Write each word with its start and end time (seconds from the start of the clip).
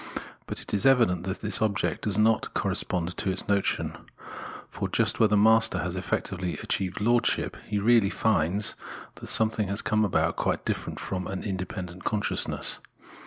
But 0.47 0.59
it 0.61 0.73
is 0.73 0.87
evident 0.87 1.25
that 1.25 1.41
this 1.41 1.61
object 1.61 2.05
does 2.05 2.17
not 2.17 2.55
correspond 2.55 3.15
to 3.17 3.29
its 3.29 3.47
notion; 3.47 3.95
for, 4.67 4.89
just 4.89 5.19
where 5.19 5.27
the 5.29 5.37
master 5.37 5.77
has 5.77 5.95
effectively 5.95 6.57
achieved 6.57 7.01
lordship, 7.01 7.55
he 7.67 7.77
really 7.77 8.09
finds 8.09 8.73
that 9.13 9.27
something 9.27 9.67
has 9.67 9.83
come 9.83 10.03
about 10.03 10.37
quite 10.37 10.65
different 10.65 10.99
from 10.99 11.27
an 11.27 11.43
independent 11.43 12.03
consciousness. 12.03 12.79